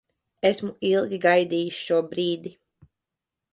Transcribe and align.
Esmu 0.47 0.69
ilgi 0.91 1.19
gaidījis 1.27 1.79
šo 1.83 2.01
brīdi. 2.15 2.55